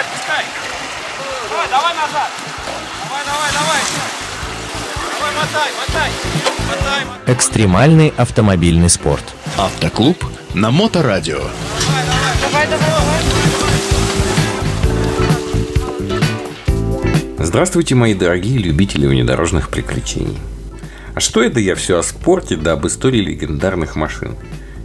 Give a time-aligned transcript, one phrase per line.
[0.00, 0.44] отпускай.
[1.50, 2.30] Давай, давай назад.
[3.04, 3.80] Давай, давай, давай.
[5.18, 6.10] Давай, мотай, мотай.
[6.68, 7.34] Мотай, мотай.
[7.34, 9.24] Экстремальный автомобильный спорт.
[9.58, 10.24] Автоклуб
[10.54, 11.38] на Моторадио.
[11.38, 13.00] Давай, давай, давай.
[17.38, 20.38] Здравствуйте, мои дорогие любители внедорожных приключений.
[21.14, 24.36] А что это я все о спорте да об истории легендарных машин?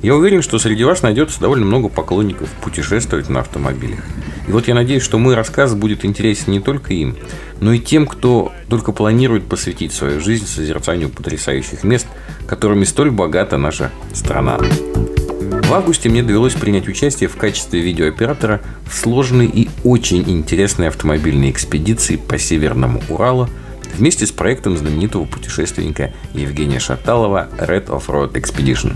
[0.02, 4.03] Я уверен, что среди вас найдется довольно много поклонников путешествовать на автомобилях.
[4.48, 7.16] И вот я надеюсь, что мой рассказ будет интересен не только им,
[7.59, 12.08] но и тем, кто только планирует посвятить свою жизнь созерцанию потрясающих мест,
[12.48, 14.59] которыми столь богата наша страна.
[14.59, 21.50] В августе мне довелось принять участие в качестве видеооператора в сложной и очень интересной автомобильной
[21.50, 23.50] экспедиции по Северному Уралу
[23.98, 28.94] вместе с проектом знаменитого путешественника Евгения Шаталова Red Off-Road Expedition.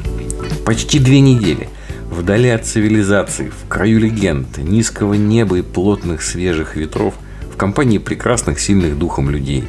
[0.63, 1.69] Почти две недели
[2.09, 7.13] вдали от цивилизации, в краю легенд, низкого неба и плотных свежих ветров,
[7.51, 9.65] в компании прекрасных, сильных духом людей.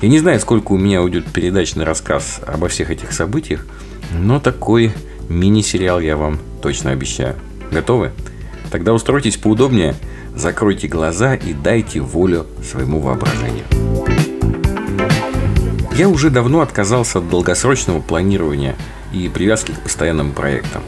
[0.00, 3.66] Я не знаю, сколько у меня уйдет передачный рассказ обо всех этих событиях,
[4.12, 4.92] но такой
[5.28, 7.36] мини-сериал я вам точно обещаю.
[7.70, 8.12] Готовы?
[8.70, 9.94] Тогда устройтесь поудобнее,
[10.34, 13.64] закройте глаза и дайте волю своему воображению.
[15.96, 18.76] Я уже давно отказался от долгосрочного планирования
[19.12, 20.82] и привязки к постоянным проектам.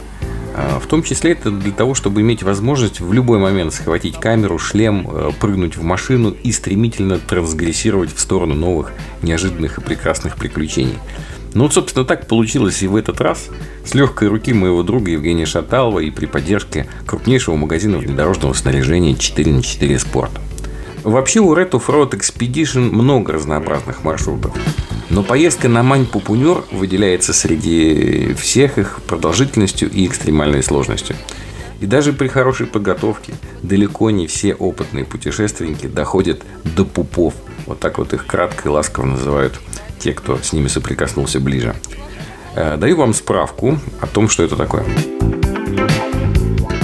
[0.54, 4.58] А, В том числе это для того, чтобы иметь возможность в любой момент схватить камеру,
[4.58, 8.92] шлем, э, прыгнуть в машину и стремительно трансгрессировать в сторону новых,
[9.22, 10.98] неожиданных и прекрасных приключений.
[11.54, 13.48] Ну вот, собственно, так получилось и в этот раз.
[13.84, 19.52] С легкой руки моего друга Евгения Шаталова и при поддержке крупнейшего магазина внедорожного снаряжения 4
[19.52, 20.30] на 4 Sport.
[21.02, 24.54] Вообще у Red Off-Road Expedition много разнообразных маршрутов.
[25.08, 31.16] Но поездка на Мань-Пупунер выделяется среди всех их продолжительностью и экстремальной сложностью.
[31.80, 37.32] И даже при хорошей подготовке далеко не все опытные путешественники доходят до пупов.
[37.66, 39.58] Вот так вот их кратко и ласково называют
[39.98, 41.74] те, кто с ними соприкоснулся ближе.
[42.54, 44.84] Э, Даю вам справку о том, что это такое.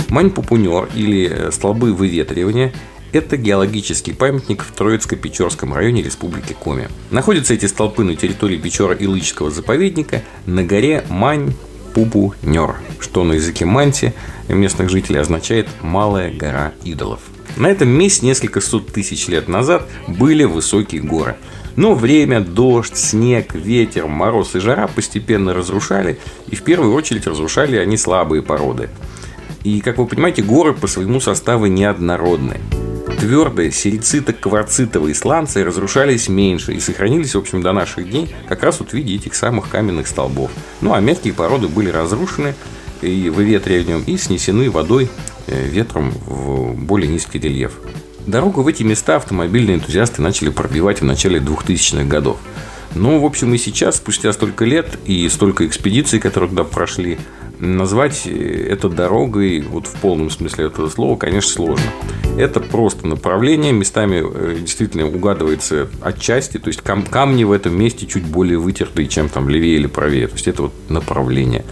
[0.09, 2.73] Мань-Пупунер или э, столбы выветривания–
[3.17, 6.89] это геологический памятник в Троицко-Печорском районе Республики Коми.
[7.11, 14.15] Находятся эти столпы на территории Печора-Илычского заповедника на горе Мань-Пупунер, что на языке манти
[14.49, 17.21] местных жителей означает «малая гора идолов».
[17.57, 21.37] На этом месте несколько сот тысяч лет назад были высокие горы.
[21.75, 26.19] Но время, дождь, снег, ветер, мороз и жара постепенно разрушали,
[26.51, 28.91] и в первую очередь разрушали они слабые породы.
[29.65, 32.61] И, как вы понимаете, горы по своему составу неоднородны.
[33.19, 38.91] Твердые серицито-кварцитовые сланцы разрушались меньше и сохранились, в общем, до наших дней как раз вот
[38.91, 40.51] в виде этих самых каменных столбов.
[40.83, 42.55] Ну, а мягкие породы были разрушены
[43.01, 45.09] и выветриванием и снесены водой,
[45.47, 47.73] э, ветром в более низкий рельеф.
[48.27, 52.39] Дорогу в эти места автомобильные энтузиасты начали пробивать в начале 2000-х годов.
[52.97, 57.19] Но, в общем, и сейчас, спустя столько лет и столько экспедиций, которые туда прошли,
[57.59, 61.87] назвать э, это дорогой, вот в полном смысле этого слова, конечно, сложно.
[62.39, 68.07] Это просто направление, местами э, действительно угадывается отчасти, то есть кам- камни в этом месте
[68.07, 70.29] чуть более вытертые, чем там левее или правее.
[70.29, 71.67] То есть это вот направление.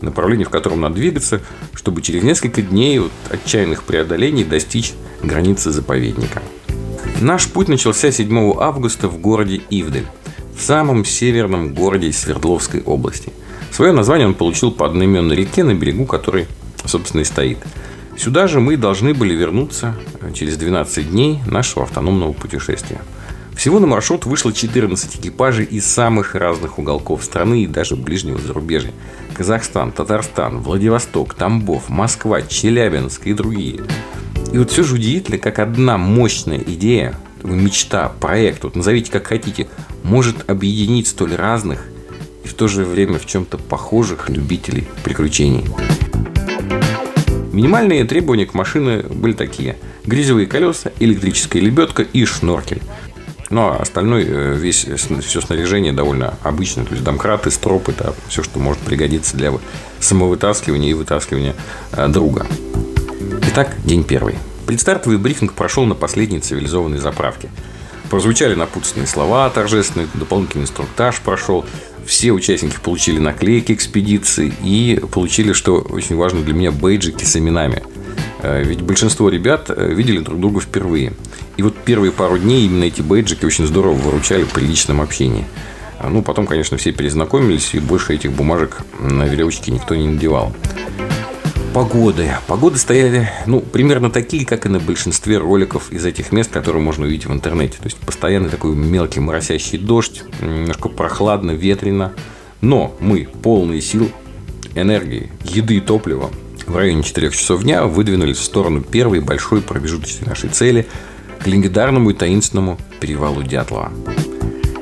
[0.00, 1.42] Направление, в котором надо двигаться,
[1.74, 6.42] чтобы через несколько дней вот отчаянных преодолений достичь границы заповедника.
[7.20, 10.06] Наш путь начался 7 августа в городе Ивдель,
[10.60, 13.32] в самом северном городе Свердловской области.
[13.72, 16.46] Свое название он получил по одноименной реке, на берегу которой,
[16.84, 17.58] собственно, и стоит.
[18.18, 19.96] Сюда же мы должны были вернуться
[20.34, 23.00] через 12 дней нашего автономного путешествия.
[23.56, 28.92] Всего на маршрут вышло 14 экипажей из самых разных уголков страны и даже ближнего зарубежья.
[29.32, 33.80] Казахстан, Татарстан, Владивосток, Тамбов, Москва, Челябинск и другие.
[34.52, 39.68] И вот все же удивительно, как одна мощная идея, мечта, проект, вот назовите как хотите,
[40.02, 41.86] может объединить столь разных
[42.44, 45.64] и в то же время в чем-то похожих любителей приключений.
[47.52, 49.76] Минимальные требования к машине были такие.
[50.06, 52.80] Грязевые колеса, электрическая лебедка и шноркель.
[53.50, 56.84] Ну, а остальное, э, весь, все снаряжение довольно обычное.
[56.84, 59.52] То есть домкраты, стропы, это все, что может пригодиться для
[59.98, 61.56] самовытаскивания и вытаскивания
[61.92, 62.46] э, друга.
[63.48, 64.36] Итак, день первый.
[64.70, 67.48] Предстартовый брифинг прошел на последней цивилизованной заправке.
[68.08, 71.64] Прозвучали напутственные слова торжественные, дополнительный инструктаж прошел.
[72.06, 77.82] Все участники получили наклейки экспедиции и получили, что очень важно для меня, бейджики с именами.
[78.42, 81.14] Э, Ведь большинство ребят э, видели друг друга впервые.
[81.56, 85.46] И вот первые пару дней именно эти бейджики очень здорово выручали при личном общении.
[85.98, 90.54] А, Ну, потом, конечно, все перезнакомились, и больше этих бумажек на веревочке никто не надевал.
[91.72, 92.32] Погоды.
[92.48, 97.06] Погоды стояли, ну, примерно такие, как и на большинстве роликов из этих мест, которые можно
[97.06, 97.78] увидеть в интернете.
[97.78, 102.12] То есть, постоянный такой мелкий моросящий дождь, немножко прохладно, ветрено.
[102.60, 104.10] Но мы, полные сил,
[104.74, 106.30] энергии, еды и топлива,
[106.66, 110.88] в районе 4 часов дня выдвинулись в сторону первой большой промежуточной нашей цели
[111.38, 113.92] к легендарному и таинственному перевалу Дятлова.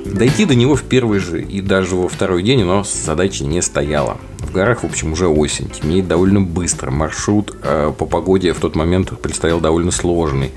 [0.06, 3.60] Дойти до него в первый же и даже во второй день у нас задачи не
[3.60, 4.16] стояла.
[4.48, 6.90] В горах, в общем, уже осень, темнеет довольно быстро.
[6.90, 10.52] Маршрут э, по погоде в тот момент предстоял довольно сложный.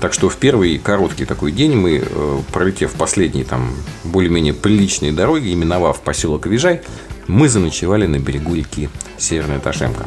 [0.00, 3.70] Так что в первый короткий такой день мы, э, пролетев последние там
[4.04, 6.82] более-менее приличные дороги, именовав поселок Вижай,
[7.26, 10.04] мы заночевали на берегу реки Северная Ташемка.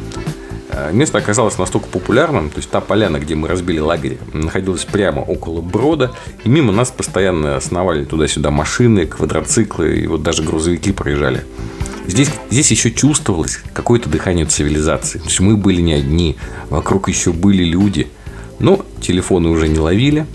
[0.70, 5.18] Э, место оказалось настолько популярным, то есть та поляна, где мы разбили лагерь, находилась прямо
[5.18, 6.12] около брода,
[6.44, 11.44] и мимо нас постоянно сновали туда-сюда машины, квадроциклы, и вот даже грузовики проезжали.
[12.06, 15.18] Здесь, здесь еще чувствовалось какое-то дыхание цивилизации.
[15.18, 16.36] То есть мы были не одни,
[16.70, 18.08] вокруг еще были люди.
[18.58, 20.26] Но телефоны уже не ловили,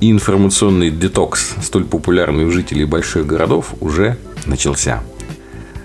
[0.00, 5.02] и информационный детокс, столь популярный у жителей больших городов, уже начался.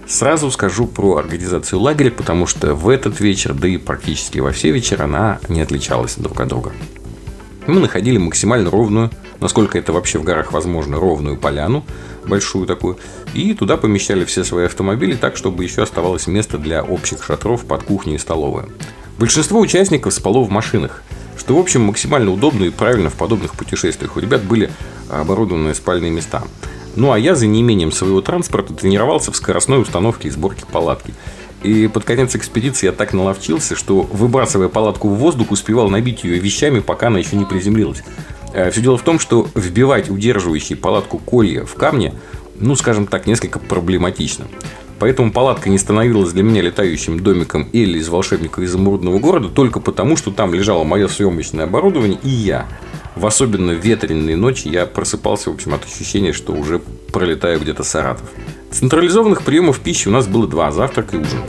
[0.08, 4.72] Сразу скажу про организацию лагеря, потому что в этот вечер, да и практически во все
[4.72, 6.74] вечера, она не отличалась друг от друга.
[7.68, 11.86] Мы находили максимально ровную, насколько это вообще в горах возможно, ровную поляну,
[12.26, 12.98] большую такую,
[13.34, 17.84] и туда помещали все свои автомобили так, чтобы еще оставалось место для общих шатров под
[17.84, 18.66] кухней и столовой.
[19.18, 21.04] Большинство участников спало в машинах,
[21.38, 24.16] что, в общем, максимально удобно и правильно в подобных путешествиях.
[24.16, 24.72] У ребят были
[25.10, 26.44] оборудованные спальные места.
[26.96, 31.14] Ну а я за неимением своего транспорта тренировался в скоростной установке и сборке палатки.
[31.64, 36.40] И под конец экспедиции я так наловчился, что, выбрасывая палатку в воздух, успевал набить ее
[36.40, 38.04] вещами, пока она еще не приземлилась.
[38.54, 42.14] Э, Все дело в том, что вбивать удерживающие палатку колья в камни,
[42.56, 44.46] ну, скажем так, несколько проблематично.
[45.00, 50.18] Поэтому палатка не становилась для меня летающим домиком или из волшебника изумрудного города только потому,
[50.18, 52.68] что там лежало мое съемочное оборудование и я–
[53.20, 56.80] в особенно ветреные ночи я просыпался, в общем, от ощущения, что уже
[57.12, 58.30] пролетаю где-то Саратов.
[58.72, 61.42] Централизованных приемов пищи у нас было два– завтрак и ужин.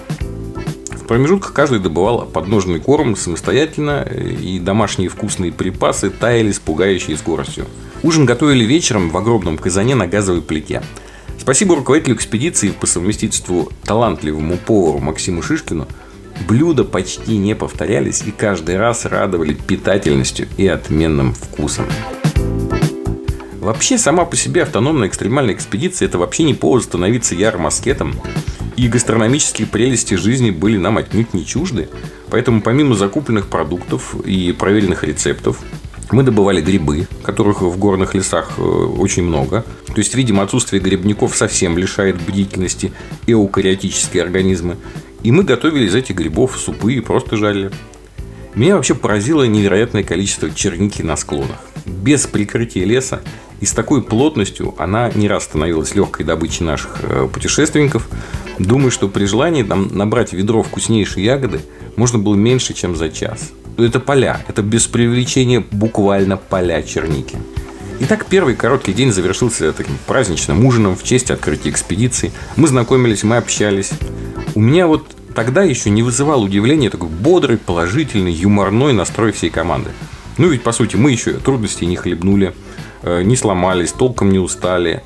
[1.10, 7.66] Промежутках каждый добывал подножный корм самостоятельно, и домашние вкусные припасы таяли с пугающей скоростью.
[8.04, 10.84] Ужин готовили вечером в огромном казане на газовой плите.
[11.36, 15.88] Спасибо руководителю экспедиции по совместительству талантливому повару Максиму Шишкину–
[16.48, 21.86] Блюда почти не повторялись и каждый раз радовали питательностью и отменным вкусом.
[23.60, 28.14] Вообще, сама по себе автономная экстремальная экспедиция– это вообще не повод становиться ярым аскетом.
[28.80, 31.90] И гастрономические прелести жизни были нам отнюдь не чужды.
[32.30, 35.60] Поэтому помимо закупленных продуктов и проверенных рецептов,
[36.12, 39.66] мы добывали грибы, которых в горных лесах э, очень много.
[39.86, 42.90] То есть, видимо, отсутствие грибников совсем лишает бдительности
[43.26, 44.78] эукариотические организмы.
[45.22, 47.72] И мы готовили из этих грибов супы и просто жарили.
[48.54, 51.58] Меня вообще поразило невероятное количество черники на склонах.
[51.84, 53.20] Без прикрытия леса
[53.60, 58.08] и с такой плотностью она не раз становилась легкой добычей наших э, путешественников.
[58.60, 61.62] Думаю, что при желании там, набрать ведро вкуснейшей ягоды
[61.96, 63.52] можно было меньше, чем за час.
[63.78, 67.38] Это поля, это без преувеличения буквально поля черники.
[68.00, 72.32] Итак, первый короткий день завершился таким праздничным ужином в честь открытия экспедиции.
[72.56, 73.92] Мы знакомились, мы общались.
[74.54, 79.90] У меня вот тогда еще не вызывал удивления такой бодрый, положительный, юморной настрой всей команды.
[80.36, 82.54] Ну ведь, по сути, мы еще трудностей не хлебнули,
[83.04, 85.02] э, не сломались, толком не устали.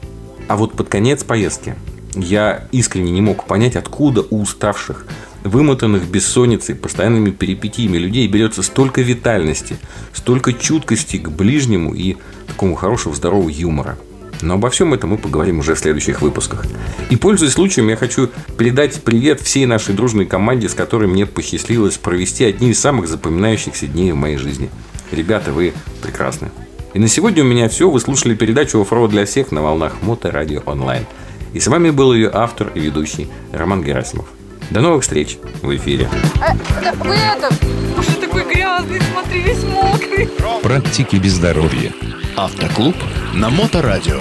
[0.49, 1.76] А вот под конец поездки
[2.14, 5.06] я искренне не мог понять, откуда у уставших,
[5.42, 9.76] вымотанных бессонницей, постоянными перипетиями людей берется столько витальности,
[10.12, 12.16] столько чуткости к ближнему и
[12.47, 13.99] такому хорошего здорового юмора.
[14.42, 16.66] Но обо всем этом мы поговорим уже в следующих выпусках.
[17.09, 18.28] И пользуясь случаем, я хочу
[18.59, 23.87] передать привет всей нашей дружной команде, с которой мне посчастливилось провести одни из самых запоминающихся
[23.87, 24.71] дней в моей жизни.
[25.12, 26.50] Ребята, вы прекрасны.
[26.92, 27.90] И на сегодня у меня все.
[27.90, 31.06] Вы слушали передачу «Оффроуд для всех» на волнах Моторадио онлайн.
[31.54, 34.26] И с вами был ее автор и ведущий Роман Герасимов.
[34.70, 36.08] До новых встреч в эфире.
[36.40, 37.49] А, да, вы это,
[37.96, 40.28] уже такой грязный, смотри, весь мокрый.
[40.62, 41.92] Практики без здоровья.
[42.37, 42.96] Автоклуб
[43.34, 44.18] на Моторадио.